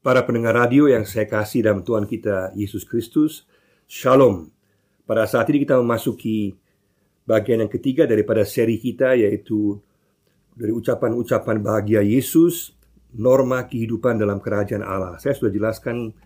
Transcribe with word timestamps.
Para 0.00 0.24
pendengar 0.24 0.56
radio 0.56 0.88
yang 0.88 1.04
saya 1.04 1.28
kasih 1.28 1.60
dalam 1.60 1.84
Tuhan 1.84 2.08
kita 2.08 2.56
Yesus 2.56 2.88
Kristus, 2.88 3.44
Shalom. 3.84 4.48
Pada 5.04 5.28
saat 5.28 5.44
ini 5.52 5.60
kita 5.60 5.76
memasuki 5.76 6.56
bagian 7.28 7.60
yang 7.60 7.68
ketiga 7.68 8.08
daripada 8.08 8.40
seri 8.48 8.80
kita 8.80 9.12
yaitu 9.12 9.76
dari 10.56 10.72
ucapan-ucapan 10.72 11.60
bahagia 11.60 12.00
Yesus, 12.00 12.72
norma 13.12 13.68
kehidupan 13.68 14.16
dalam 14.16 14.40
kerajaan 14.40 14.80
Allah. 14.80 15.20
Saya 15.20 15.36
sudah 15.36 15.52
jelaskan 15.52 16.16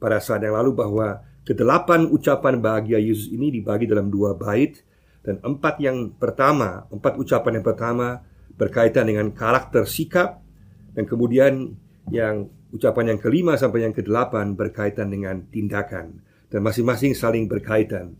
pada 0.00 0.16
saat 0.16 0.40
yang 0.40 0.56
lalu 0.56 0.72
bahwa 0.72 1.20
kedelapan 1.44 2.08
ucapan 2.08 2.64
bahagia 2.64 2.96
Yesus 2.96 3.28
ini 3.28 3.52
dibagi 3.52 3.84
dalam 3.84 4.08
dua 4.08 4.32
bait 4.40 4.72
dan 5.20 5.36
empat 5.44 5.84
yang 5.84 6.16
pertama, 6.16 6.88
empat 6.88 7.20
ucapan 7.20 7.60
yang 7.60 7.66
pertama 7.68 8.24
berkaitan 8.56 9.04
dengan 9.04 9.28
karakter 9.36 9.84
sikap 9.84 10.40
dan 10.96 11.04
kemudian 11.04 11.76
yang 12.08 12.48
ucapan 12.76 13.16
yang 13.16 13.20
kelima 13.20 13.56
sampai 13.56 13.88
yang 13.88 13.94
kedelapan 13.96 14.52
berkaitan 14.52 15.08
dengan 15.08 15.48
tindakan 15.48 16.20
dan 16.52 16.60
masing-masing 16.60 17.16
saling 17.16 17.48
berkaitan. 17.48 18.12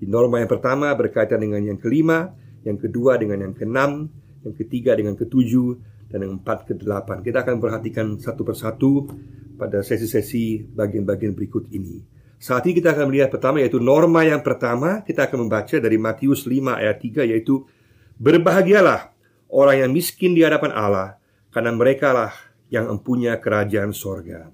Di 0.00 0.08
norma 0.08 0.40
yang 0.40 0.48
pertama 0.50 0.90
berkaitan 0.96 1.44
dengan 1.44 1.60
yang 1.60 1.76
kelima, 1.76 2.32
yang 2.64 2.80
kedua 2.80 3.20
dengan 3.20 3.44
yang 3.44 3.54
keenam, 3.54 4.08
yang 4.42 4.54
ketiga 4.56 4.96
dengan 4.96 5.14
ketujuh, 5.18 5.76
dan 6.08 6.24
yang 6.24 6.40
empat 6.40 6.64
ke 6.64 6.72
delapan. 6.74 7.20
Kita 7.20 7.44
akan 7.44 7.60
perhatikan 7.60 8.16
satu 8.16 8.42
persatu 8.42 9.06
pada 9.60 9.84
sesi-sesi 9.84 10.64
bagian-bagian 10.72 11.36
berikut 11.36 11.68
ini. 11.70 12.00
Saat 12.38 12.70
ini 12.70 12.78
kita 12.78 12.94
akan 12.94 13.10
melihat 13.10 13.34
pertama 13.34 13.58
yaitu 13.58 13.82
norma 13.82 14.22
yang 14.22 14.40
pertama 14.46 15.02
kita 15.02 15.26
akan 15.26 15.46
membaca 15.50 15.76
dari 15.82 15.98
Matius 15.98 16.46
5 16.46 16.70
ayat 16.70 16.96
3 17.02 17.30
yaitu 17.34 17.66
Berbahagialah 18.18 19.14
orang 19.50 19.86
yang 19.86 19.90
miskin 19.90 20.34
di 20.38 20.42
hadapan 20.46 20.70
Allah 20.70 21.18
karena 21.50 21.74
mereka 21.74 22.14
lah 22.14 22.32
yang 22.68 22.88
empunya 22.88 23.36
kerajaan 23.40 23.92
sorga. 23.92 24.48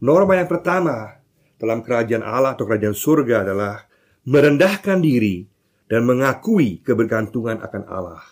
Norma 0.00 0.40
yang 0.40 0.48
pertama 0.48 1.20
dalam 1.60 1.84
kerajaan 1.84 2.24
Allah 2.24 2.56
atau 2.56 2.64
kerajaan 2.64 2.96
surga 2.96 3.44
adalah 3.44 3.84
merendahkan 4.24 5.00
diri 5.00 5.44
dan 5.88 6.08
mengakui 6.08 6.80
kebergantungan 6.80 7.60
akan 7.60 7.82
Allah. 7.84 8.24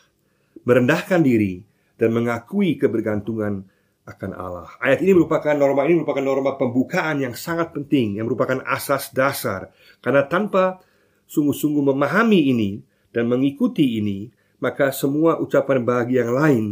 Merendahkan 0.64 1.20
diri 1.20 1.60
dan 2.00 2.14
mengakui 2.16 2.80
kebergantungan 2.80 3.68
akan 4.08 4.32
Allah. 4.32 4.68
Ayat 4.80 5.04
ini 5.04 5.12
merupakan 5.12 5.52
norma 5.52 5.84
ini 5.84 6.00
merupakan 6.00 6.24
norma 6.24 6.56
pembukaan 6.56 7.20
yang 7.20 7.36
sangat 7.36 7.76
penting 7.76 8.16
yang 8.16 8.24
merupakan 8.24 8.64
asas 8.64 9.12
dasar 9.12 9.68
karena 10.00 10.24
tanpa 10.24 10.80
sungguh-sungguh 11.28 11.92
memahami 11.92 12.48
ini 12.48 12.80
dan 13.12 13.28
mengikuti 13.28 14.00
ini, 14.00 14.32
maka 14.58 14.88
semua 14.90 15.36
ucapan 15.36 15.84
bahagia 15.84 16.24
yang 16.24 16.32
lain 16.32 16.64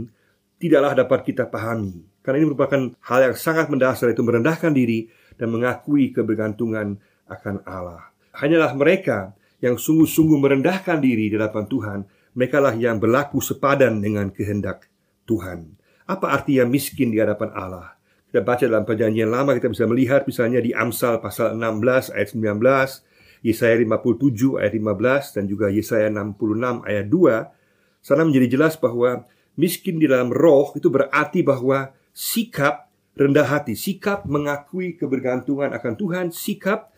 tidaklah 0.57 0.97
dapat 0.97 1.21
kita 1.29 1.45
pahami. 1.45 2.01
Karena 2.27 2.43
ini 2.43 2.51
merupakan 2.51 2.91
hal 3.07 3.31
yang 3.31 3.37
sangat 3.39 3.71
mendasar 3.71 4.11
itu 4.11 4.27
merendahkan 4.27 4.75
diri 4.75 5.07
dan 5.39 5.55
mengakui 5.55 6.11
kebergantungan 6.11 6.99
akan 7.31 7.63
Allah. 7.63 8.11
Hanyalah 8.35 8.75
mereka 8.75 9.39
yang 9.63 9.79
sungguh-sungguh 9.79 10.35
merendahkan 10.35 10.99
diri 10.99 11.31
di 11.31 11.39
hadapan 11.39 11.71
Tuhan, 11.71 11.99
mereka 12.35 12.59
lah 12.59 12.75
yang 12.75 12.99
berlaku 12.99 13.39
sepadan 13.39 14.03
dengan 14.03 14.35
kehendak 14.35 14.91
Tuhan. 15.23 15.79
Apa 16.11 16.35
artinya 16.35 16.67
miskin 16.67 17.15
di 17.15 17.23
hadapan 17.23 17.55
Allah? 17.55 17.95
Kita 18.27 18.43
baca 18.43 18.67
dalam 18.67 18.83
perjanjian 18.83 19.31
lama 19.31 19.55
kita 19.55 19.71
bisa 19.71 19.87
melihat 19.87 20.27
misalnya 20.27 20.59
di 20.59 20.75
Amsal 20.75 21.23
pasal 21.23 21.57
16 21.57 22.11
ayat 22.11 22.29
19, 22.35 23.47
Yesaya 23.47 23.75
57 23.79 24.59
ayat 24.59 24.75
15 24.75 25.35
dan 25.39 25.45
juga 25.47 25.67
Yesaya 25.71 26.11
66 26.11 26.83
ayat 26.85 27.07
2. 27.07 28.03
Sana 28.05 28.27
menjadi 28.27 28.59
jelas 28.59 28.75
bahwa 28.77 29.25
miskin 29.57 29.97
di 29.97 30.05
dalam 30.05 30.29
roh 30.29 30.77
itu 30.77 30.93
berarti 30.93 31.41
bahwa 31.41 31.96
sikap 32.17 32.89
rendah 33.13 33.45
hati, 33.45 33.77
sikap 33.77 34.25
mengakui 34.25 34.97
kebergantungan 34.97 35.77
akan 35.77 35.93
Tuhan, 36.01 36.27
sikap 36.33 36.97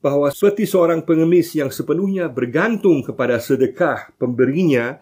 bahwa 0.00 0.32
seperti 0.32 0.64
seorang 0.64 1.04
pengemis 1.04 1.52
yang 1.52 1.68
sepenuhnya 1.68 2.32
bergantung 2.32 3.04
kepada 3.04 3.36
sedekah 3.36 4.16
pemberinya 4.16 4.96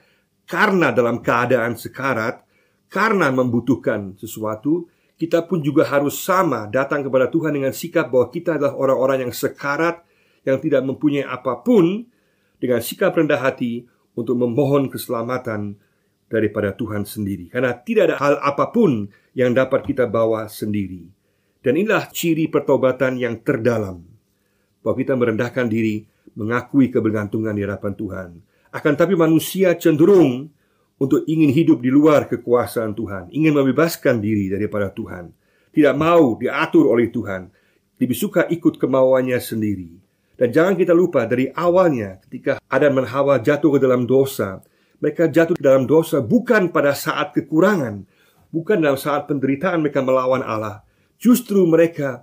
karena 0.50 0.90
dalam 0.90 1.22
keadaan 1.22 1.78
sekarat, 1.78 2.42
karena 2.90 3.30
membutuhkan 3.30 4.18
sesuatu, 4.18 4.90
kita 5.14 5.46
pun 5.46 5.62
juga 5.62 5.86
harus 5.86 6.18
sama 6.18 6.66
datang 6.66 7.06
kepada 7.06 7.30
Tuhan 7.30 7.54
dengan 7.54 7.70
sikap 7.70 8.10
bahwa 8.10 8.30
kita 8.30 8.58
adalah 8.58 8.74
orang-orang 8.74 9.30
yang 9.30 9.34
sekarat, 9.34 10.02
yang 10.42 10.58
tidak 10.58 10.82
mempunyai 10.82 11.26
apa 11.26 11.62
pun, 11.62 12.06
dengan 12.58 12.82
sikap 12.82 13.14
rendah 13.14 13.40
hati 13.40 13.86
untuk 14.14 14.38
memohon 14.38 14.90
keselamatan 14.90 15.78
daripada 16.30 16.74
Tuhan 16.74 17.06
sendiri. 17.06 17.50
Karena 17.50 17.74
tidak 17.82 18.12
ada 18.12 18.16
hal 18.20 18.34
apa 18.42 18.70
pun 18.70 19.10
yang 19.34 19.52
dapat 19.52 19.82
kita 19.84 20.06
bawa 20.06 20.46
sendiri. 20.46 21.10
Dan 21.60 21.76
inilah 21.76 22.08
ciri 22.08 22.46
pertobatan 22.46 23.18
yang 23.18 23.42
terdalam. 23.42 24.00
Bahwa 24.80 24.96
kita 24.96 25.18
merendahkan 25.18 25.66
diri, 25.66 26.06
mengakui 26.38 26.90
kebergantungan 26.90 27.54
di 27.54 27.62
hadapan 27.62 27.92
Tuhan. 27.94 28.28
Akan 28.74 28.94
tapi 28.98 29.14
manusia 29.14 29.74
cenderung 29.78 30.50
untuk 30.98 31.26
ingin 31.26 31.50
hidup 31.50 31.82
di 31.82 31.90
luar 31.90 32.26
kekuasaan 32.30 32.94
Tuhan, 32.94 33.30
ingin 33.34 33.54
membebaskan 33.54 34.22
diri 34.22 34.50
daripada 34.50 34.90
Tuhan, 34.90 35.30
tidak 35.74 35.94
mau 35.98 36.38
diatur 36.38 36.90
oleh 36.90 37.10
Tuhan, 37.10 37.50
lebih 37.98 38.14
suka 38.18 38.46
ikut 38.50 38.78
kemauannya 38.78 39.38
sendiri. 39.38 39.90
Dan 40.34 40.50
jangan 40.50 40.74
kita 40.74 40.90
lupa 40.90 41.26
dari 41.30 41.50
awalnya 41.54 42.18
ketika 42.26 42.58
Adam 42.66 42.98
dan 43.02 43.06
Hawa 43.06 43.38
jatuh 43.38 43.78
ke 43.78 43.78
dalam 43.78 44.02
dosa, 44.06 44.62
mereka 44.98 45.30
jatuh 45.30 45.54
dalam 45.58 45.86
dosa 45.86 46.18
bukan 46.18 46.74
pada 46.74 46.90
saat 46.94 47.30
kekurangan, 47.34 48.02
bukan 48.54 48.78
dalam 48.78 48.94
saat 48.94 49.26
penderitaan 49.26 49.82
mereka 49.82 50.06
melawan 50.06 50.46
Allah. 50.46 50.86
Justru 51.18 51.66
mereka 51.66 52.22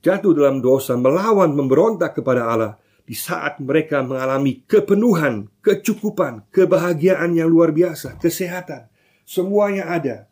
jatuh 0.00 0.32
dalam 0.32 0.64
dosa, 0.64 0.96
melawan, 0.96 1.52
memberontak 1.52 2.16
kepada 2.16 2.48
Allah 2.48 2.72
di 3.04 3.12
saat 3.12 3.60
mereka 3.60 4.00
mengalami 4.00 4.64
kepenuhan, 4.64 5.52
kecukupan, 5.60 6.48
kebahagiaan 6.48 7.36
yang 7.36 7.52
luar 7.52 7.76
biasa, 7.76 8.16
kesehatan, 8.16 8.88
semuanya 9.28 9.92
ada. 9.92 10.24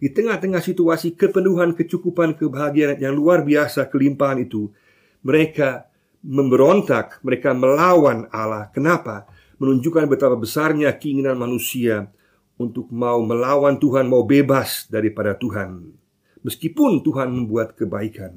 Di 0.00 0.08
tengah-tengah 0.08 0.64
situasi 0.64 1.12
kepenuhan, 1.12 1.76
kecukupan, 1.76 2.32
kebahagiaan 2.40 2.96
yang 2.96 3.12
luar 3.12 3.44
biasa, 3.44 3.92
kelimpahan 3.92 4.48
itu, 4.48 4.72
mereka 5.20 5.92
memberontak, 6.24 7.20
mereka 7.20 7.52
melawan 7.52 8.24
Allah. 8.32 8.72
Kenapa? 8.72 9.28
menunjukkan 9.60 10.08
betapa 10.08 10.34
besarnya 10.40 10.96
keinginan 10.96 11.36
manusia 11.36 12.08
untuk 12.60 12.92
mau 12.92 13.24
melawan 13.24 13.80
Tuhan, 13.80 14.04
mau 14.04 14.28
bebas 14.28 14.84
daripada 14.92 15.32
Tuhan, 15.32 15.96
meskipun 16.44 17.00
Tuhan 17.00 17.32
membuat 17.32 17.72
kebaikan. 17.72 18.36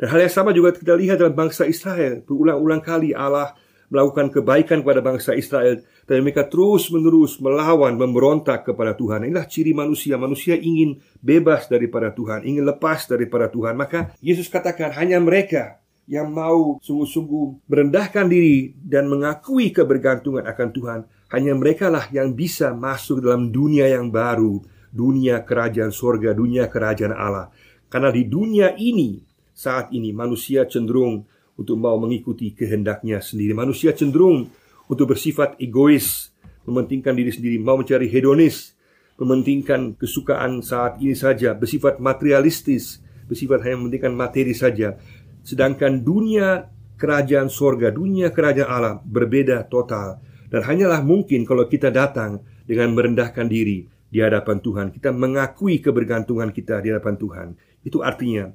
Dan 0.00 0.06
hal 0.08 0.24
yang 0.24 0.32
sama 0.32 0.56
juga 0.56 0.72
kita 0.72 0.96
lihat 0.96 1.20
dalam 1.20 1.36
bangsa 1.36 1.68
Israel. 1.68 2.24
Berulang-ulang 2.24 2.80
kali 2.80 3.12
Allah 3.12 3.56
melakukan 3.88 4.28
kebaikan 4.28 4.82
kepada 4.84 5.00
bangsa 5.00 5.32
Israel 5.32 5.80
dan 6.04 6.16
mereka 6.20 6.44
terus-menerus 6.44 7.38
melawan, 7.40 7.96
memberontak 7.96 8.68
kepada 8.68 8.92
Tuhan. 8.92 9.24
Inilah 9.24 9.48
ciri 9.48 9.72
manusia. 9.72 10.20
Manusia 10.20 10.52
ingin 10.58 11.00
bebas 11.24 11.72
daripada 11.72 12.12
Tuhan, 12.12 12.44
ingin 12.44 12.68
lepas 12.68 13.08
daripada 13.08 13.48
Tuhan. 13.48 13.72
Maka 13.78 14.12
Yesus 14.20 14.52
katakan 14.52 14.92
hanya 14.92 15.16
mereka 15.16 15.80
yang 16.06 16.30
mau 16.30 16.78
sungguh-sungguh 16.84 17.66
merendahkan 17.66 18.30
diri 18.30 18.76
dan 18.78 19.10
mengakui 19.10 19.74
kebergantungan 19.74 20.46
akan 20.46 20.68
Tuhan, 20.70 21.00
hanya 21.32 21.52
mereka 21.58 21.90
lah 21.90 22.06
yang 22.14 22.34
bisa 22.34 22.70
masuk 22.70 23.24
dalam 23.24 23.50
dunia 23.50 23.90
yang 23.90 24.12
baru, 24.14 24.62
dunia 24.94 25.42
kerajaan 25.42 25.90
sorga, 25.90 26.30
dunia 26.30 26.70
kerajaan 26.70 27.14
Allah. 27.14 27.50
Karena 27.90 28.14
di 28.14 28.26
dunia 28.26 28.74
ini, 28.78 29.22
saat 29.56 29.90
ini 29.90 30.12
manusia 30.12 30.68
cenderung 30.68 31.24
untuk 31.56 31.80
mau 31.80 31.96
mengikuti 31.96 32.52
kehendaknya 32.52 33.24
sendiri. 33.24 33.56
Manusia 33.56 33.96
cenderung 33.96 34.46
untuk 34.86 35.16
bersifat 35.16 35.56
egois, 35.58 36.30
mementingkan 36.68 37.16
diri 37.16 37.32
sendiri, 37.32 37.56
mau 37.56 37.80
mencari 37.80 38.06
hedonis, 38.06 38.76
mementingkan 39.16 39.96
kesukaan 39.96 40.60
saat 40.60 41.00
ini 41.00 41.16
saja, 41.16 41.56
bersifat 41.56 41.98
materialistis, 41.98 43.00
bersifat 43.26 43.64
hanya 43.64 43.80
mementingkan 43.80 44.12
materi 44.12 44.52
saja. 44.52 45.00
Sedangkan 45.42 46.04
dunia 46.04 46.68
kerajaan 47.00 47.48
sorga, 47.48 47.88
dunia 47.88 48.30
kerajaan 48.30 48.68
Allah 48.68 48.94
berbeda 49.00 49.64
total. 49.66 50.20
Dan 50.46 50.62
hanyalah 50.62 51.02
mungkin 51.02 51.42
kalau 51.42 51.66
kita 51.66 51.90
datang 51.90 52.42
dengan 52.66 52.94
merendahkan 52.94 53.46
diri 53.46 53.86
di 54.10 54.18
hadapan 54.22 54.62
Tuhan. 54.62 54.86
Kita 54.94 55.10
mengakui 55.10 55.82
kebergantungan 55.82 56.54
kita 56.54 56.78
di 56.82 56.94
hadapan 56.94 57.14
Tuhan. 57.18 57.48
Itu 57.86 58.02
artinya, 58.02 58.50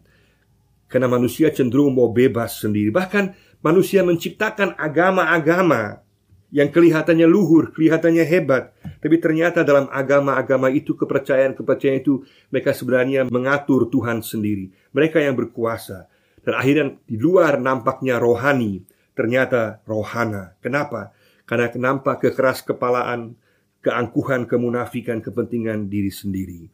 karena 0.92 1.08
manusia 1.08 1.52
cenderung 1.52 1.96
mau 1.96 2.12
bebas 2.12 2.60
sendiri. 2.60 2.92
Bahkan 2.92 3.24
manusia 3.64 4.04
menciptakan 4.04 4.76
agama-agama 4.76 6.04
yang 6.52 6.68
kelihatannya 6.68 7.24
luhur, 7.32 7.72
kelihatannya 7.72 8.28
hebat, 8.28 8.76
tapi 9.00 9.24
ternyata 9.24 9.64
dalam 9.64 9.88
agama-agama 9.88 10.68
itu 10.68 11.00
kepercayaan-kepercayaan 11.00 12.04
itu 12.04 12.28
mereka 12.52 12.76
sebenarnya 12.76 13.32
mengatur 13.32 13.88
Tuhan 13.88 14.20
sendiri. 14.20 14.68
Mereka 14.92 15.24
yang 15.24 15.40
berkuasa, 15.40 16.12
dan 16.44 16.54
akhirnya 16.60 17.00
di 17.08 17.16
luar 17.16 17.56
nampaknya 17.56 18.20
rohani, 18.20 18.84
ternyata 19.16 19.80
rohana. 19.88 20.60
Kenapa? 20.60 21.16
Karena 21.52 21.68
nampak 21.76 22.24
kekeras 22.24 22.64
kepalaan, 22.64 23.36
keangkuhan, 23.84 24.48
kemunafikan, 24.48 25.20
kepentingan 25.20 25.92
diri 25.92 26.08
sendiri. 26.08 26.72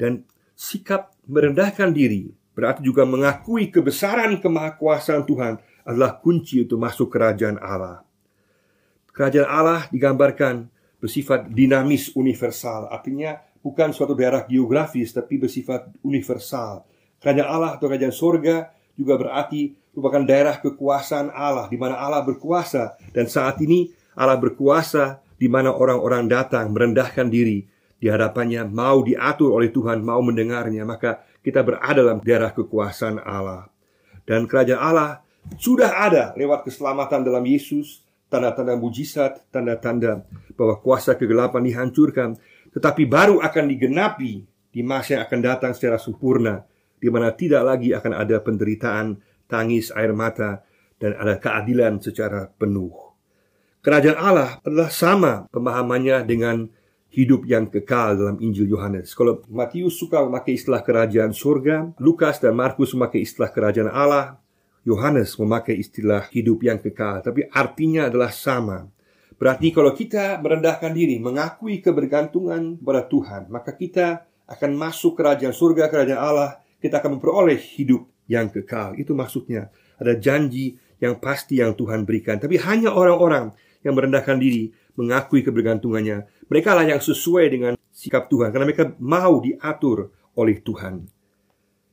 Dan 0.00 0.24
sikap 0.56 1.12
merendahkan 1.28 1.92
diri, 1.92 2.32
berarti 2.56 2.80
juga 2.80 3.04
mengakui 3.04 3.68
kebesaran 3.68 4.40
kemahakuasaan 4.40 5.28
Tuhan 5.28 5.60
adalah 5.84 6.16
kunci 6.24 6.64
untuk 6.64 6.80
masuk 6.80 7.12
kerajaan 7.12 7.60
Allah. 7.60 8.00
Kerajaan 9.12 9.44
Allah 9.44 9.84
digambarkan 9.92 10.72
bersifat 11.04 11.52
dinamis 11.52 12.08
universal, 12.16 12.88
artinya 12.88 13.36
bukan 13.60 13.92
suatu 13.92 14.16
daerah 14.16 14.48
geografis 14.48 15.12
tapi 15.12 15.36
bersifat 15.36 15.84
universal. 16.00 16.88
Kerajaan 17.20 17.44
Allah 17.44 17.70
atau 17.76 17.92
kerajaan 17.92 18.16
sorga 18.16 18.72
juga 18.96 19.20
berarti 19.20 19.76
merupakan 19.92 20.22
daerah 20.22 20.56
kekuasaan 20.62 21.34
Allah 21.34 21.66
di 21.66 21.74
mana 21.74 21.98
Allah 21.98 22.22
berkuasa 22.22 22.94
dan 23.10 23.26
saat 23.26 23.58
ini 23.58 23.90
Allah 24.18 24.36
berkuasa 24.36 25.22
di 25.38 25.46
mana 25.46 25.70
orang-orang 25.70 26.26
datang 26.26 26.74
merendahkan 26.74 27.30
diri 27.30 27.62
di 27.98 28.06
hadapannya 28.10 28.66
mau 28.66 29.02
diatur 29.02 29.54
oleh 29.54 29.70
Tuhan, 29.70 30.02
mau 30.02 30.22
mendengarnya, 30.22 30.82
maka 30.86 31.22
kita 31.42 31.62
berada 31.62 32.02
dalam 32.02 32.18
daerah 32.22 32.50
kekuasaan 32.54 33.22
Allah. 33.22 33.70
Dan 34.26 34.46
kerajaan 34.46 34.82
Allah 34.82 35.22
sudah 35.58 35.98
ada 35.98 36.24
lewat 36.34 36.66
keselamatan 36.66 37.26
dalam 37.26 37.42
Yesus, 37.46 38.06
tanda-tanda 38.28 38.76
mujizat, 38.78 39.42
tanda-tanda 39.48 40.22
bahwa 40.54 40.78
kuasa 40.78 41.16
kegelapan 41.16 41.64
dihancurkan, 41.64 42.36
tetapi 42.74 43.08
baru 43.08 43.40
akan 43.40 43.64
digenapi 43.66 44.44
di 44.68 44.80
masa 44.84 45.18
yang 45.18 45.22
akan 45.24 45.40
datang 45.40 45.72
secara 45.72 45.96
sempurna, 45.96 46.62
di 47.00 47.08
mana 47.08 47.32
tidak 47.32 47.64
lagi 47.64 47.96
akan 47.96 48.12
ada 48.14 48.36
penderitaan, 48.44 49.16
tangis, 49.48 49.88
air 49.96 50.12
mata, 50.12 50.62
dan 51.00 51.16
ada 51.16 51.40
keadilan 51.40 51.98
secara 52.02 52.52
penuh. 52.52 53.07
Kerajaan 53.88 54.20
Allah 54.20 54.60
adalah 54.68 54.92
sama 54.92 55.48
pemahamannya 55.48 56.20
dengan 56.28 56.68
hidup 57.08 57.48
yang 57.48 57.72
kekal 57.72 58.20
dalam 58.20 58.36
Injil 58.36 58.68
Yohanes. 58.68 59.16
Kalau 59.16 59.40
Matius 59.48 59.96
suka 59.96 60.20
memakai 60.28 60.60
istilah 60.60 60.84
kerajaan 60.84 61.32
surga, 61.32 61.96
Lukas 61.96 62.36
dan 62.36 62.52
Markus 62.52 62.92
memakai 62.92 63.24
istilah 63.24 63.48
kerajaan 63.48 63.88
Allah, 63.88 64.36
Yohanes 64.84 65.32
memakai 65.40 65.80
istilah 65.80 66.28
hidup 66.28 66.68
yang 66.68 66.76
kekal, 66.76 67.24
tapi 67.24 67.48
artinya 67.48 68.12
adalah 68.12 68.28
sama. 68.28 68.92
Berarti 69.40 69.72
kalau 69.72 69.96
kita 69.96 70.36
merendahkan 70.36 70.92
diri, 70.92 71.16
mengakui 71.16 71.80
kebergantungan 71.80 72.76
pada 72.84 73.08
Tuhan, 73.08 73.48
maka 73.48 73.72
kita 73.72 74.28
akan 74.52 74.76
masuk 74.76 75.16
kerajaan 75.16 75.56
surga, 75.56 75.88
kerajaan 75.88 76.20
Allah, 76.20 76.60
kita 76.76 77.00
akan 77.00 77.16
memperoleh 77.16 77.56
hidup 77.56 78.04
yang 78.28 78.52
kekal. 78.52 78.92
Itu 79.00 79.16
maksudnya. 79.16 79.72
Ada 79.96 80.20
janji 80.20 80.76
yang 81.00 81.16
pasti 81.16 81.56
yang 81.56 81.72
Tuhan 81.72 82.04
berikan. 82.04 82.36
Tapi 82.36 82.60
hanya 82.60 82.92
orang-orang 82.92 83.56
yang 83.86 83.94
merendahkan 83.94 84.36
diri, 84.38 84.70
mengakui 84.98 85.46
kebergantungannya, 85.46 86.26
mereka 86.50 86.74
lah 86.74 86.86
yang 86.86 86.98
sesuai 86.98 87.46
dengan 87.50 87.72
sikap 87.94 88.26
Tuhan 88.30 88.50
karena 88.50 88.66
mereka 88.66 88.94
mau 88.98 89.38
diatur 89.38 90.10
oleh 90.38 90.58
Tuhan. 90.62 91.06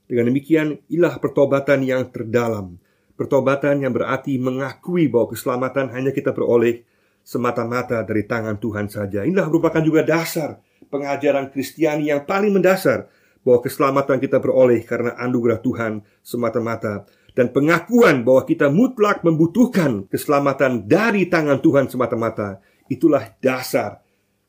Dengan 0.05 0.29
demikian, 0.29 0.77
ilah 0.93 1.17
pertobatan 1.17 1.81
yang 1.81 2.13
terdalam. 2.13 2.77
Pertobatan 3.17 3.81
yang 3.81 3.95
berarti 3.95 4.37
mengakui 4.37 5.09
bahwa 5.09 5.33
keselamatan 5.33 5.89
hanya 5.95 6.13
kita 6.13 6.29
peroleh 6.29 6.85
semata-mata 7.25 8.05
dari 8.05 8.21
tangan 8.21 8.61
Tuhan 8.61 8.85
saja. 8.85 9.25
Inilah 9.25 9.49
merupakan 9.49 9.81
juga 9.81 10.05
dasar 10.05 10.61
pengajaran 10.93 11.49
Kristiani 11.49 12.13
yang 12.13 12.21
paling 12.21 12.53
mendasar 12.53 13.09
bahwa 13.41 13.65
keselamatan 13.65 14.21
kita 14.21 14.37
peroleh 14.37 14.85
karena 14.85 15.17
anugerah 15.17 15.57
Tuhan 15.61 16.05
semata-mata 16.21 17.09
dan 17.35 17.51
pengakuan 17.51 18.23
bahwa 18.23 18.47
kita 18.47 18.71
mutlak 18.71 19.21
membutuhkan 19.21 20.07
keselamatan 20.07 20.87
dari 20.87 21.27
tangan 21.27 21.59
Tuhan 21.59 21.91
semata-mata 21.91 22.63
itulah 22.87 23.27
dasar 23.43 23.99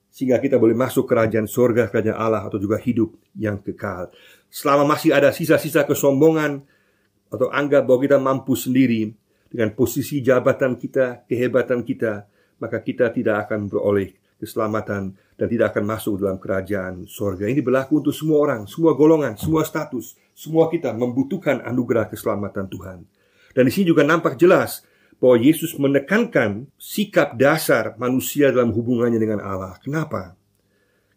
sehingga 0.06 0.40
kita 0.40 0.56
boleh 0.56 0.72
masuk 0.72 1.04
kerajaan 1.04 1.44
surga, 1.44 1.92
kerajaan 1.92 2.16
Allah 2.16 2.46
atau 2.46 2.56
juga 2.56 2.80
hidup 2.80 3.12
yang 3.36 3.60
kekal. 3.60 4.08
Selama 4.48 4.88
masih 4.96 5.12
ada 5.12 5.28
sisa-sisa 5.28 5.84
kesombongan 5.84 6.64
atau 7.28 7.52
anggap 7.52 7.84
bahwa 7.84 8.00
kita 8.00 8.16
mampu 8.16 8.56
sendiri 8.56 9.12
dengan 9.50 9.74
posisi 9.76 10.24
jabatan 10.24 10.78
kita, 10.80 11.26
kehebatan 11.28 11.84
kita, 11.84 12.24
maka 12.62 12.80
kita 12.80 13.12
tidak 13.12 13.44
akan 13.44 13.68
beroleh 13.68 14.16
keselamatan 14.40 15.12
dan 15.36 15.46
tidak 15.52 15.76
akan 15.76 15.84
masuk 15.84 16.22
dalam 16.22 16.40
kerajaan 16.40 17.04
surga. 17.04 17.50
Ini 17.50 17.60
berlaku 17.60 18.00
untuk 18.00 18.14
semua 18.16 18.40
orang, 18.40 18.64
semua 18.64 18.96
golongan, 18.96 19.36
semua 19.36 19.68
status, 19.68 20.16
semua 20.36 20.68
kita 20.68 20.92
membutuhkan 20.92 21.64
anugerah 21.64 22.12
keselamatan 22.12 22.68
Tuhan. 22.68 23.08
Dan 23.56 23.62
di 23.64 23.72
sini 23.72 23.88
juga 23.88 24.04
nampak 24.04 24.36
jelas 24.36 24.84
bahwa 25.16 25.40
Yesus 25.40 25.72
menekankan 25.80 26.68
sikap 26.76 27.40
dasar 27.40 27.96
manusia 27.96 28.52
dalam 28.52 28.68
hubungannya 28.76 29.16
dengan 29.16 29.40
Allah. 29.40 29.80
Kenapa? 29.80 30.36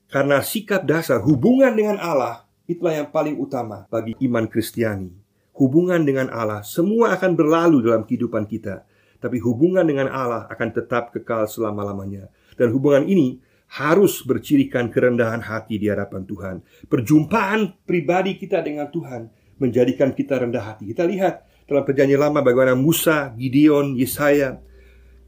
Karena 0.08 0.40
sikap 0.40 0.88
dasar 0.88 1.20
hubungan 1.20 1.76
dengan 1.76 2.00
Allah 2.00 2.48
itulah 2.64 2.96
yang 2.96 3.12
paling 3.12 3.36
utama 3.36 3.84
bagi 3.92 4.16
iman 4.24 4.48
Kristiani. 4.48 5.12
Hubungan 5.52 6.00
dengan 6.08 6.32
Allah 6.32 6.64
semua 6.64 7.12
akan 7.20 7.36
berlalu 7.36 7.84
dalam 7.84 8.08
kehidupan 8.08 8.48
kita, 8.48 8.88
tapi 9.20 9.44
hubungan 9.44 9.84
dengan 9.84 10.08
Allah 10.08 10.48
akan 10.48 10.70
tetap 10.72 11.12
kekal 11.12 11.44
selama-lamanya. 11.44 12.32
Dan 12.56 12.72
hubungan 12.72 13.04
ini 13.04 13.44
harus 13.70 14.26
bercirikan 14.26 14.90
kerendahan 14.90 15.46
hati 15.46 15.78
di 15.78 15.88
hadapan 15.88 16.26
Tuhan. 16.26 16.56
Perjumpaan 16.90 17.78
pribadi 17.86 18.36
kita 18.38 18.66
dengan 18.66 18.90
Tuhan 18.90 19.30
menjadikan 19.62 20.12
kita 20.16 20.42
rendah 20.42 20.74
hati. 20.74 20.90
Kita 20.90 21.06
lihat 21.06 21.46
dalam 21.70 21.86
perjanjian 21.86 22.18
lama 22.18 22.42
bagaimana 22.42 22.74
Musa, 22.74 23.30
Gideon, 23.38 23.94
Yesaya 23.94 24.58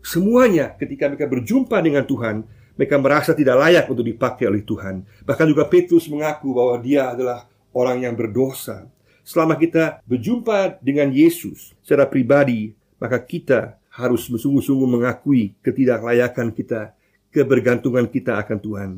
semuanya 0.02 0.74
ketika 0.74 1.06
mereka 1.06 1.30
berjumpa 1.30 1.78
dengan 1.86 2.02
Tuhan 2.10 2.42
mereka 2.74 2.98
merasa 2.98 3.38
tidak 3.38 3.62
layak 3.62 3.86
untuk 3.94 4.02
dipakai 4.02 4.50
oleh 4.50 4.66
Tuhan. 4.66 5.06
Bahkan 5.22 5.46
juga 5.46 5.70
Petrus 5.70 6.10
mengaku 6.10 6.50
bahwa 6.50 6.82
dia 6.82 7.14
adalah 7.14 7.46
orang 7.78 8.10
yang 8.10 8.18
berdosa. 8.18 8.90
Selama 9.22 9.54
kita 9.54 10.02
berjumpa 10.10 10.82
dengan 10.82 11.14
Yesus 11.14 11.78
secara 11.86 12.10
pribadi, 12.10 12.74
maka 12.98 13.22
kita 13.22 13.78
harus 13.92 14.26
bersungguh-sungguh 14.26 14.88
mengakui 14.98 15.54
ketidaklayakan 15.62 16.50
kita, 16.58 16.98
kebergantungan 17.32 18.12
kita 18.12 18.38
akan 18.38 18.58
Tuhan. 18.60 18.92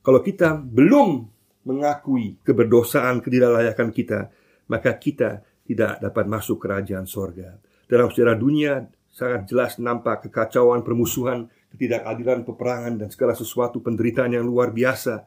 Kalau 0.00 0.20
kita 0.20 0.56
belum 0.60 1.26
mengakui 1.64 2.40
keberdosaan, 2.40 3.20
ketidaklayakan 3.20 3.88
kita, 3.92 4.32
maka 4.68 4.96
kita 4.96 5.44
tidak 5.64 6.00
dapat 6.00 6.24
masuk 6.28 6.60
kerajaan 6.60 7.04
sorga. 7.04 7.56
Dalam 7.88 8.08
sejarah 8.12 8.36
dunia 8.38 8.86
sangat 9.10 9.50
jelas 9.50 9.76
nampak 9.82 10.28
kekacauan, 10.28 10.86
permusuhan, 10.86 11.50
ketidakadilan, 11.74 12.46
peperangan, 12.46 12.94
dan 13.00 13.08
segala 13.10 13.34
sesuatu 13.34 13.82
penderitaan 13.82 14.34
yang 14.34 14.46
luar 14.46 14.70
biasa. 14.70 15.26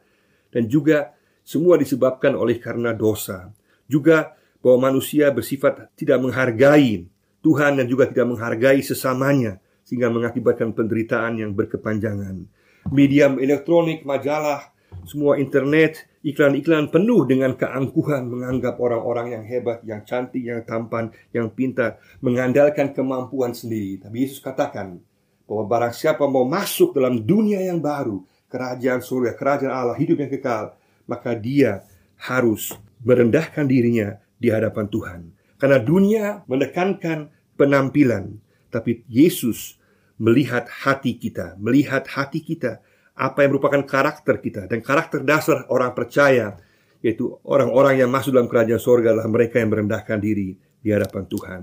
Dan 0.53 0.69
juga 0.69 1.11
semua 1.43 1.75
disebabkan 1.75 2.33
oleh 2.39 2.57
karena 2.59 2.95
dosa. 2.95 3.51
Juga 3.87 4.35
bahwa 4.63 4.91
manusia 4.91 5.27
bersifat 5.31 5.91
tidak 5.99 6.23
menghargai 6.23 7.03
Tuhan 7.43 7.83
dan 7.83 7.85
juga 7.87 8.07
tidak 8.07 8.31
menghargai 8.31 8.79
sesamanya 8.79 9.59
sehingga 9.83 10.09
mengakibatkan 10.09 10.71
penderitaan 10.71 11.39
yang 11.39 11.51
berkepanjangan. 11.55 12.47
Medium 12.91 13.39
elektronik, 13.39 14.03
majalah, 14.03 14.73
semua 15.03 15.39
internet, 15.39 16.05
iklan-iklan 16.23 16.87
penuh 16.87 17.27
dengan 17.27 17.57
keangkuhan 17.57 18.29
menganggap 18.29 18.79
orang-orang 18.79 19.35
yang 19.39 19.43
hebat, 19.43 19.83
yang 19.83 20.01
cantik, 20.07 20.43
yang 20.43 20.63
tampan, 20.63 21.11
yang 21.35 21.51
pintar, 21.51 21.99
mengandalkan 22.23 22.95
kemampuan 22.95 23.51
sendiri. 23.51 23.99
Tapi 23.99 24.23
Yesus 24.23 24.39
katakan 24.39 25.01
bahwa 25.43 25.63
barang 25.67 25.93
siapa 25.93 26.23
mau 26.29 26.47
masuk 26.47 26.95
dalam 26.95 27.19
dunia 27.19 27.59
yang 27.59 27.83
baru, 27.83 28.23
kerajaan 28.47 29.01
surga, 29.03 29.35
kerajaan 29.35 29.73
Allah, 29.73 29.97
hidup 29.99 30.23
yang 30.23 30.31
kekal, 30.31 30.77
maka 31.09 31.35
dia 31.35 31.83
harus 32.15 32.71
merendahkan 33.03 33.67
dirinya 33.67 34.15
di 34.39 34.47
hadapan 34.47 34.85
Tuhan. 34.87 35.19
Karena 35.59 35.79
dunia 35.79 36.43
menekankan 36.47 37.31
penampilan, 37.59 38.39
tapi 38.73 39.05
Yesus 39.05 39.77
melihat 40.17 40.65
hati 40.65 41.13
kita, 41.21 41.53
melihat 41.61 42.09
hati 42.09 42.41
kita 42.41 42.81
apa 43.13 43.45
yang 43.45 43.53
merupakan 43.53 43.85
karakter 43.85 44.41
kita 44.41 44.65
dan 44.65 44.81
karakter 44.81 45.21
dasar 45.21 45.69
orang 45.69 45.93
percaya 45.93 46.57
yaitu 47.05 47.35
orang-orang 47.45 48.01
yang 48.01 48.09
masuk 48.09 48.33
dalam 48.33 48.49
kerajaan 48.49 48.81
sorga 48.81 49.13
adalah 49.13 49.29
mereka 49.29 49.61
yang 49.61 49.69
merendahkan 49.69 50.17
diri 50.17 50.57
di 50.57 50.89
hadapan 50.89 51.23
Tuhan. 51.27 51.61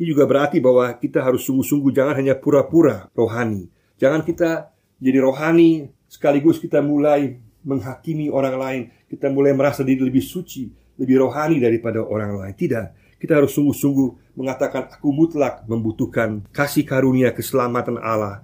Ini 0.00 0.04
juga 0.08 0.24
berarti 0.24 0.62
bahwa 0.62 0.88
kita 0.96 1.20
harus 1.20 1.44
sungguh-sungguh 1.44 1.92
jangan 1.92 2.16
hanya 2.16 2.38
pura-pura 2.38 3.10
rohani. 3.12 3.68
Jangan 4.00 4.24
kita 4.24 4.72
jadi 4.96 5.20
rohani 5.20 5.92
sekaligus 6.08 6.56
kita 6.56 6.80
mulai 6.80 7.36
menghakimi 7.66 8.32
orang 8.32 8.56
lain. 8.56 8.82
Kita 9.10 9.28
mulai 9.28 9.52
merasa 9.52 9.84
diri 9.84 10.00
lebih 10.00 10.24
suci, 10.24 10.70
lebih 10.96 11.20
rohani 11.20 11.60
daripada 11.60 12.00
orang 12.00 12.38
lain. 12.40 12.54
Tidak. 12.56 13.09
Kita 13.20 13.36
harus 13.36 13.52
sungguh-sungguh 13.52 14.32
mengatakan 14.40 14.88
aku 14.88 15.12
mutlak 15.12 15.68
membutuhkan 15.68 16.48
kasih 16.56 16.88
karunia 16.88 17.36
keselamatan 17.36 18.00
Allah 18.00 18.40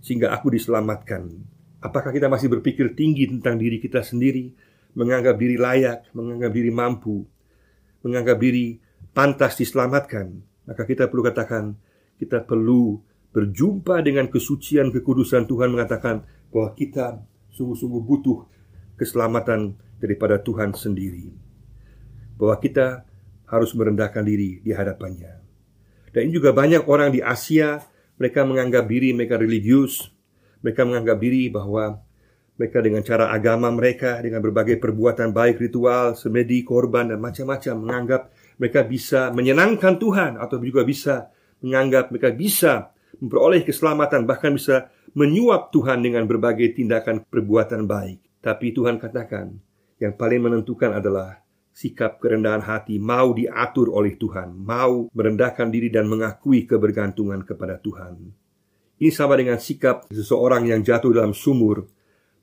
sehingga 0.00 0.32
aku 0.32 0.48
diselamatkan. 0.56 1.28
Apakah 1.84 2.08
kita 2.08 2.32
masih 2.32 2.48
berpikir 2.48 2.96
tinggi 2.96 3.28
tentang 3.28 3.60
diri 3.60 3.76
kita 3.76 4.00
sendiri, 4.00 4.56
menganggap 4.96 5.36
diri 5.36 5.60
layak, 5.60 6.08
menganggap 6.16 6.56
diri 6.56 6.72
mampu, 6.72 7.28
menganggap 8.00 8.40
diri 8.40 8.80
pantas 9.12 9.60
diselamatkan? 9.60 10.40
Maka 10.64 10.88
kita 10.88 11.12
perlu 11.12 11.20
katakan, 11.28 11.76
kita 12.16 12.48
perlu 12.48 12.96
berjumpa 13.36 14.00
dengan 14.00 14.32
kesucian 14.32 14.88
kekudusan 14.88 15.44
Tuhan 15.44 15.68
mengatakan 15.76 16.24
bahwa 16.48 16.72
kita 16.72 17.20
sungguh-sungguh 17.52 18.00
butuh 18.00 18.48
keselamatan 18.96 19.76
daripada 20.00 20.40
Tuhan 20.40 20.72
sendiri. 20.72 21.28
Bahwa 22.40 22.56
kita 22.56 23.04
harus 23.48 23.70
merendahkan 23.76 24.24
diri 24.24 24.60
di 24.64 24.72
hadapannya. 24.72 25.40
Dan 26.14 26.30
ini 26.30 26.32
juga 26.38 26.54
banyak 26.54 26.86
orang 26.86 27.10
di 27.10 27.20
Asia, 27.20 27.82
mereka 28.16 28.46
menganggap 28.46 28.86
diri 28.86 29.10
mereka 29.10 29.34
religius, 29.34 30.14
mereka 30.62 30.86
menganggap 30.86 31.18
diri 31.18 31.50
bahwa 31.50 31.98
mereka 32.54 32.78
dengan 32.78 33.02
cara 33.02 33.34
agama 33.34 33.66
mereka, 33.74 34.22
dengan 34.22 34.38
berbagai 34.38 34.78
perbuatan 34.78 35.34
baik, 35.34 35.58
ritual, 35.58 36.14
semedi, 36.14 36.62
korban, 36.62 37.10
dan 37.10 37.18
macam-macam, 37.18 37.74
menganggap 37.82 38.22
mereka 38.62 38.80
bisa 38.86 39.34
menyenangkan 39.34 39.98
Tuhan, 39.98 40.38
atau 40.38 40.62
juga 40.62 40.86
bisa 40.86 41.34
menganggap 41.60 42.14
mereka 42.14 42.30
bisa 42.30 42.72
memperoleh 43.18 43.66
keselamatan, 43.66 44.22
bahkan 44.22 44.54
bisa 44.54 44.88
menyuap 45.18 45.74
Tuhan 45.74 46.02
dengan 46.02 46.26
berbagai 46.30 46.78
tindakan 46.78 47.26
perbuatan 47.26 47.90
baik. 47.90 48.38
Tapi 48.38 48.70
Tuhan 48.70 49.02
katakan, 49.02 49.50
yang 49.98 50.14
paling 50.14 50.42
menentukan 50.42 50.94
adalah 50.94 51.43
sikap 51.74 52.22
kerendahan 52.22 52.62
hati 52.62 53.02
mau 53.02 53.34
diatur 53.34 53.90
oleh 53.90 54.14
Tuhan, 54.14 54.54
mau 54.54 55.10
merendahkan 55.10 55.66
diri 55.74 55.90
dan 55.90 56.06
mengakui 56.06 56.70
kebergantungan 56.70 57.42
kepada 57.42 57.82
Tuhan. 57.82 58.14
Ini 58.94 59.10
sama 59.10 59.34
dengan 59.34 59.58
sikap 59.58 60.06
seseorang 60.06 60.70
yang 60.70 60.86
jatuh 60.86 61.10
dalam 61.10 61.34
sumur, 61.34 61.82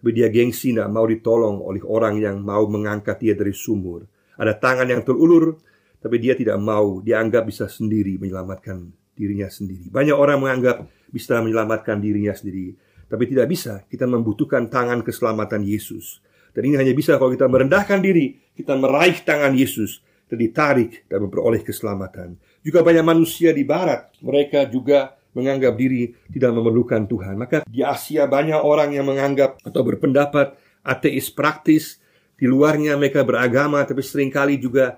tapi 0.04 0.12
dia 0.12 0.28
gengsi 0.28 0.76
tidak 0.76 0.92
mau 0.92 1.08
ditolong 1.08 1.64
oleh 1.64 1.80
orang 1.88 2.20
yang 2.20 2.44
mau 2.44 2.68
mengangkat 2.68 3.24
dia 3.24 3.32
dari 3.32 3.56
sumur. 3.56 4.04
Ada 4.36 4.60
tangan 4.60 4.92
yang 4.92 5.08
terulur, 5.08 5.56
tapi 6.04 6.20
dia 6.20 6.36
tidak 6.36 6.60
mau 6.60 7.00
dianggap 7.00 7.48
bisa 7.48 7.72
sendiri 7.72 8.20
menyelamatkan 8.20 8.92
dirinya 9.16 9.48
sendiri. 9.48 9.88
Banyak 9.88 10.18
orang 10.18 10.44
menganggap 10.44 10.84
bisa 11.08 11.40
menyelamatkan 11.40 12.04
dirinya 12.04 12.36
sendiri, 12.36 12.76
tapi 13.08 13.32
tidak 13.32 13.48
bisa. 13.48 13.88
Kita 13.88 14.04
membutuhkan 14.04 14.68
tangan 14.68 15.08
keselamatan 15.08 15.64
Yesus. 15.64 16.20
Dan 16.52 16.62
ini 16.68 16.76
hanya 16.76 16.94
bisa 16.96 17.16
kalau 17.16 17.32
kita 17.32 17.48
merendahkan 17.48 18.00
diri, 18.04 18.36
kita 18.56 18.76
meraih 18.76 19.16
tangan 19.24 19.56
Yesus, 19.56 20.04
dan 20.32 20.38
ditarik 20.40 21.08
dan 21.12 21.28
memperoleh 21.28 21.64
keselamatan. 21.64 22.40
Juga 22.64 22.84
banyak 22.84 23.04
manusia 23.04 23.52
di 23.52 23.68
barat, 23.68 24.12
mereka 24.24 24.64
juga 24.68 25.16
menganggap 25.32 25.74
diri 25.80 26.12
tidak 26.32 26.52
memerlukan 26.56 27.08
Tuhan. 27.08 27.36
Maka 27.40 27.64
di 27.68 27.84
Asia 27.84 28.28
banyak 28.28 28.60
orang 28.60 28.96
yang 28.96 29.08
menganggap 29.08 29.60
atau 29.64 29.82
berpendapat 29.84 30.56
ateis 30.84 31.32
praktis, 31.32 32.00
di 32.42 32.50
luarnya 32.50 32.98
mereka 32.98 33.22
beragama, 33.22 33.86
tapi 33.86 34.02
sering 34.02 34.34
kali 34.34 34.58
juga 34.58 34.98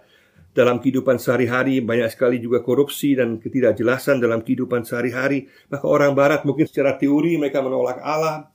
dalam 0.54 0.78
kehidupan 0.78 1.18
sehari-hari 1.18 1.82
banyak 1.82 2.14
sekali 2.14 2.38
juga 2.38 2.62
korupsi 2.62 3.18
dan 3.18 3.42
ketidakjelasan 3.42 4.22
dalam 4.22 4.46
kehidupan 4.46 4.86
sehari-hari. 4.86 5.50
Maka 5.68 5.86
orang 5.90 6.14
barat 6.14 6.46
mungkin 6.46 6.70
secara 6.70 6.96
teori 6.96 7.36
mereka 7.36 7.60
menolak 7.60 8.00
Allah, 8.00 8.53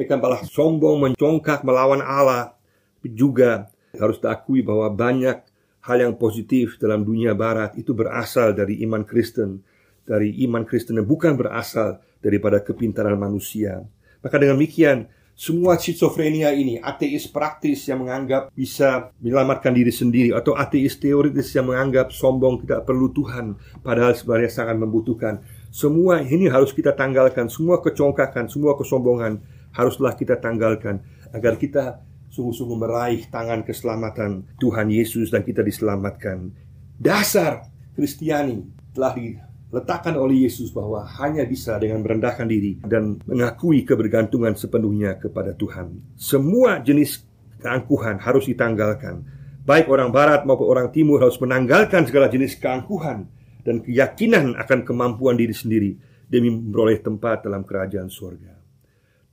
mereka 0.00 0.16
malah 0.16 0.40
sombong, 0.48 1.12
mencongkak 1.12 1.60
melawan 1.60 2.00
Allah. 2.00 2.56
Juga 3.04 3.68
harus 3.92 4.16
diakui 4.16 4.64
bahwa 4.64 4.88
banyak 4.88 5.44
hal 5.84 5.96
yang 6.00 6.16
positif 6.16 6.80
dalam 6.80 7.04
dunia 7.04 7.36
barat 7.36 7.76
itu 7.76 7.92
berasal 7.92 8.56
dari 8.56 8.80
iman 8.88 9.04
Kristen. 9.04 9.60
Dari 10.08 10.40
iman 10.48 10.64
Kristen 10.64 10.96
yang 10.96 11.04
bukan 11.04 11.36
berasal 11.36 12.00
daripada 12.24 12.64
kepintaran 12.64 13.20
manusia. 13.20 13.84
Maka 14.24 14.40
dengan 14.40 14.56
demikian, 14.56 15.04
semua 15.36 15.76
schizofrenia 15.76 16.56
ini, 16.56 16.80
ateis 16.80 17.28
praktis 17.28 17.84
yang 17.84 18.04
menganggap 18.04 18.48
bisa 18.56 19.12
menyelamatkan 19.20 19.72
diri 19.72 19.92
sendiri, 19.92 20.32
atau 20.32 20.56
ateis 20.56 20.96
teoritis 20.96 21.52
yang 21.52 21.68
menganggap 21.68 22.08
sombong 22.08 22.64
tidak 22.64 22.88
perlu 22.88 23.12
Tuhan, 23.12 23.56
padahal 23.84 24.16
sebenarnya 24.16 24.48
sangat 24.48 24.76
membutuhkan. 24.80 25.44
Semua 25.68 26.24
ini 26.24 26.48
harus 26.48 26.72
kita 26.72 26.92
tanggalkan, 26.96 27.52
semua 27.52 27.80
kecongkakan, 27.80 28.48
semua 28.48 28.76
kesombongan 28.76 29.59
haruslah 29.74 30.14
kita 30.18 30.38
tanggalkan 30.38 31.02
agar 31.30 31.54
kita 31.56 32.02
sungguh-sungguh 32.30 32.78
meraih 32.78 33.26
tangan 33.26 33.66
keselamatan 33.66 34.46
Tuhan 34.62 34.88
Yesus 34.90 35.34
dan 35.34 35.42
kita 35.42 35.66
diselamatkan. 35.66 36.54
Dasar 36.94 37.66
Kristiani 37.94 38.62
telah 38.94 39.12
diletakkan 39.14 40.14
oleh 40.14 40.46
Yesus 40.46 40.70
bahwa 40.70 41.02
hanya 41.20 41.42
bisa 41.42 41.76
dengan 41.78 42.06
merendahkan 42.06 42.46
diri 42.46 42.78
dan 42.86 43.18
mengakui 43.26 43.82
kebergantungan 43.82 44.54
sepenuhnya 44.54 45.18
kepada 45.18 45.54
Tuhan. 45.54 46.14
Semua 46.14 46.78
jenis 46.78 47.26
keangkuhan 47.60 48.22
harus 48.22 48.46
ditanggalkan. 48.46 49.26
Baik 49.66 49.92
orang 49.92 50.10
barat 50.10 50.42
maupun 50.48 50.66
orang 50.66 50.88
timur 50.90 51.20
harus 51.20 51.36
menanggalkan 51.38 52.08
segala 52.08 52.32
jenis 52.32 52.56
keangkuhan 52.56 53.28
dan 53.60 53.84
keyakinan 53.84 54.56
akan 54.56 54.82
kemampuan 54.82 55.36
diri 55.36 55.52
sendiri 55.52 55.92
demi 56.30 56.48
memperoleh 56.48 57.02
tempat 57.02 57.44
dalam 57.44 57.66
kerajaan 57.66 58.08
surga. 58.08 58.59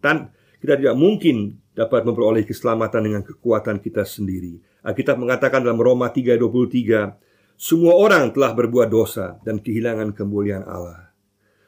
Tan 0.02 0.32
kita 0.58 0.78
tidak 0.78 0.96
mungkin 0.98 1.58
dapat 1.78 2.02
memperoleh 2.06 2.42
keselamatan 2.42 3.02
dengan 3.06 3.22
kekuatan 3.22 3.78
kita 3.78 4.02
sendiri. 4.02 4.58
Alkitab 4.82 5.22
mengatakan 5.22 5.62
dalam 5.62 5.78
Roma 5.78 6.10
3:23, 6.10 7.14
semua 7.54 7.94
orang 7.94 8.34
telah 8.34 8.54
berbuat 8.58 8.90
dosa 8.90 9.38
dan 9.46 9.62
kehilangan 9.62 10.14
kemuliaan 10.18 10.66
Allah. 10.66 11.14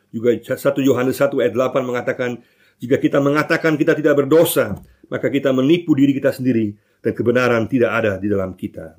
Juga 0.09 0.33
1 0.33 0.81
Yohanes 0.81 1.21
1 1.21 1.37
ayat 1.37 1.53
8 1.53 1.85
mengatakan, 1.85 2.41
jika 2.81 2.97
kita 2.97 3.21
mengatakan 3.21 3.77
kita 3.77 3.93
tidak 3.93 4.25
berdosa, 4.25 4.81
maka 5.09 5.29
kita 5.29 5.53
menipu 5.53 5.93
diri 5.93 6.17
kita 6.17 6.33
sendiri 6.33 6.73
dan 7.05 7.13
kebenaran 7.13 7.69
tidak 7.69 7.91
ada 7.93 8.17
di 8.17 8.25
dalam 8.25 8.57
kita. 8.57 8.97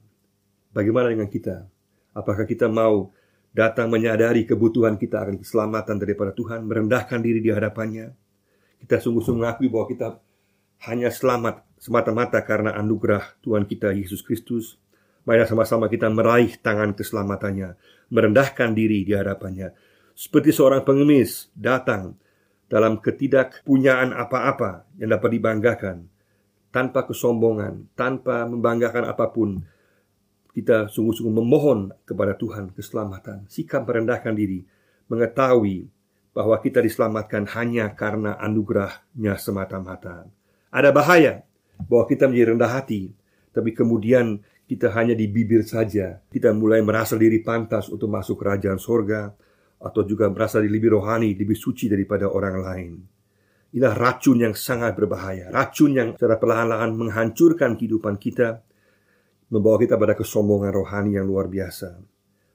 Bagaimana 0.71 1.11
dengan 1.11 1.27
kita? 1.27 1.67
Apakah 2.15 2.47
kita 2.47 2.71
mau 2.71 3.11
datang 3.51 3.91
menyadari 3.91 4.47
kebutuhan 4.47 4.95
kita 4.95 5.27
akan 5.27 5.43
keselamatan 5.43 5.99
daripada 5.99 6.31
Tuhan, 6.31 6.63
merendahkan 6.63 7.19
diri 7.19 7.43
di 7.43 7.51
hadapannya? 7.51 8.15
Kita 8.81 8.97
sungguh-sungguh 8.99 9.41
mengakui 9.45 9.69
bahwa 9.69 9.87
kita 9.87 10.09
hanya 10.89 11.13
selamat 11.13 11.61
semata-mata 11.77 12.41
karena 12.41 12.73
anugerah 12.77 13.37
Tuhan 13.45 13.69
kita 13.69 13.93
Yesus 13.93 14.25
Kristus. 14.25 14.81
Mari 15.29 15.45
sama-sama 15.45 15.93
kita 15.93 16.09
meraih 16.09 16.57
tangan 16.65 16.97
keselamatannya, 16.97 17.77
merendahkan 18.09 18.73
diri 18.73 19.05
di 19.05 19.13
hadapannya. 19.13 19.77
Seperti 20.17 20.49
seorang 20.49 20.81
pengemis 20.81 21.53
datang 21.53 22.17
dalam 22.73 23.05
ketidakpunyaan 23.05 24.17
apa-apa 24.17 24.89
yang 24.97 25.13
dapat 25.13 25.31
dibanggakan, 25.37 26.09
tanpa 26.73 27.05
kesombongan, 27.05 27.93
tanpa 27.93 28.49
membanggakan 28.49 29.11
apa 29.11 29.29
pun, 29.29 29.61
kita 30.57 30.89
sungguh-sungguh 30.89 31.35
memohon 31.35 31.93
kepada 32.09 32.35
Tuhan 32.35 32.73
keselamatan, 32.73 33.45
sikap 33.47 33.85
merendahkan 33.85 34.35
diri, 34.35 34.65
mengetahui 35.11 35.91
bahwa 36.31 36.57
kita 36.63 36.79
diselamatkan 36.79 37.47
hanya 37.59 37.91
karena 37.95 38.39
anugerahnya 38.39 39.35
semata-mata. 39.39 40.31
Ada 40.71 40.95
bahaya 40.95 41.43
bahwa 41.91 42.07
kita 42.07 42.31
menjadi 42.31 42.55
rendah 42.55 42.71
hati, 42.71 43.11
tapi 43.51 43.75
kemudian 43.75 44.39
kita 44.71 44.95
hanya 44.95 45.19
di 45.19 45.27
bibir 45.27 45.67
saja. 45.67 46.23
Kita 46.31 46.55
mulai 46.55 46.79
merasa 46.87 47.19
diri 47.19 47.43
pantas 47.43 47.91
untuk 47.91 48.07
masuk 48.07 48.39
kerajaan 48.39 48.79
sorga, 48.79 49.35
atau 49.81 50.05
juga 50.05 50.29
merasa 50.29 50.61
lebih 50.61 50.93
rohani, 50.93 51.33
lebih 51.33 51.57
suci 51.57 51.89
daripada 51.89 52.29
orang 52.29 52.57
lain. 52.61 52.93
Inilah 53.73 53.97
racun 53.97 54.45
yang 54.45 54.53
sangat 54.53 54.93
berbahaya, 54.93 55.49
racun 55.49 55.97
yang 55.97 56.09
secara 56.15 56.37
perlahan-lahan 56.37 56.93
menghancurkan 56.93 57.81
kehidupan 57.81 58.21
kita, 58.21 58.61
membawa 59.49 59.81
kita 59.81 59.97
pada 59.97 60.15
kesombongan 60.15 60.71
rohani 60.71 61.17
yang 61.17 61.27
luar 61.27 61.49
biasa. 61.49 61.97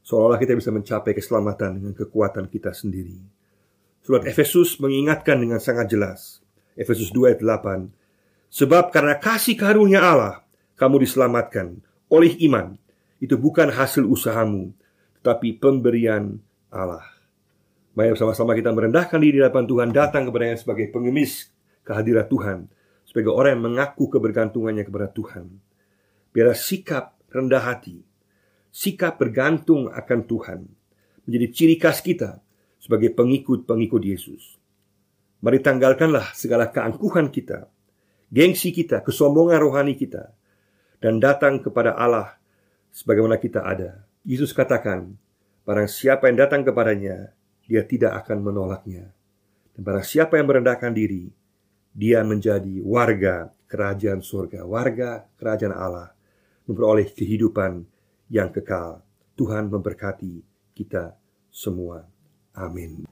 Seolah-olah 0.05 0.37
kita 0.37 0.53
bisa 0.53 0.69
mencapai 0.69 1.17
keselamatan 1.17 1.81
dengan 1.81 1.93
kekuatan 1.97 2.45
kita 2.45 2.77
sendiri. 2.77 3.34
Surat 4.05 4.21
Efesus 4.29 4.77
mengingatkan 4.77 5.41
dengan 5.41 5.57
sangat 5.57 5.89
jelas. 5.89 6.37
Efesus 6.77 7.09
2 7.09 7.33
ayat 7.33 7.41
8. 7.41 7.89
Sebab 8.53 8.93
karena 8.93 9.17
kasih 9.17 9.57
karunia 9.57 10.05
Allah, 10.05 10.45
kamu 10.77 11.01
diselamatkan 11.01 11.81
oleh 12.13 12.37
iman. 12.45 12.77
Itu 13.17 13.41
bukan 13.41 13.73
hasil 13.73 14.05
usahamu, 14.05 14.77
tetapi 15.17 15.57
pemberian 15.57 16.37
Allah. 16.69 17.01
Mari 17.97 18.13
bersama-sama 18.13 18.53
kita 18.53 18.69
merendahkan 18.69 19.17
diri 19.17 19.39
di 19.39 19.41
hadapan 19.41 19.65
Tuhan, 19.65 19.89
datang 19.89 20.29
kepadanya 20.29 20.61
sebagai 20.61 20.85
pengemis 20.93 21.49
kehadiran 21.81 22.29
Tuhan, 22.29 22.57
sebagai 23.09 23.33
orang 23.33 23.57
yang 23.57 23.73
mengaku 23.73 24.05
kebergantungannya 24.05 24.85
kepada 24.85 25.09
Tuhan. 25.09 25.49
Biar 26.29 26.53
sikap 26.53 27.17
rendah 27.33 27.73
hati, 27.73 28.05
sikap 28.69 29.17
bergantung 29.17 29.89
akan 29.89 30.19
Tuhan, 30.29 30.59
menjadi 31.25 31.47
ciri 31.49 31.81
khas 31.81 32.05
kita 32.05 32.44
sebagai 32.85 33.09
pengikut-pengikut 33.17 34.01
Yesus. 34.05 34.61
Mari 35.41 35.57
tanggalkanlah 35.57 36.37
segala 36.37 36.69
keangkuhan 36.69 37.33
kita, 37.33 37.65
gengsi 38.29 38.69
kita, 38.69 39.01
kesombongan 39.01 39.57
rohani 39.57 39.97
kita, 39.97 40.29
dan 41.01 41.17
datang 41.17 41.65
kepada 41.65 41.97
Allah 41.97 42.37
sebagaimana 42.93 43.41
kita 43.41 43.65
ada. 43.65 44.05
Yesus 44.21 44.53
katakan, 44.53 45.17
barang 45.65 45.89
siapa 45.89 46.29
yang 46.29 46.45
datang 46.45 46.61
kepadanya, 46.61 47.33
dia 47.65 47.81
tidak 47.81 48.21
akan 48.21 48.45
menolaknya. 48.45 49.09
Dan 49.73 49.81
barang 49.81 50.05
siapa 50.05 50.37
yang 50.37 50.45
merendahkan 50.45 50.93
diri, 50.93 51.33
dia 51.89 52.21
menjadi 52.21 52.85
warga 52.85 53.49
kerajaan 53.65 54.21
surga, 54.21 54.61
warga 54.61 55.25
kerajaan 55.41 55.73
Allah, 55.73 56.13
memperoleh 56.69 57.09
kehidupan 57.09 57.81
yang 58.29 58.53
kekal. 58.53 59.01
Tuhan 59.35 59.67
memberkati 59.73 60.41
kita 60.77 61.17
semua. 61.51 62.14
Amin. 62.57 63.05